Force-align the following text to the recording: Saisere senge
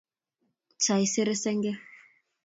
Saisere 0.85 1.35
senge 1.41 1.73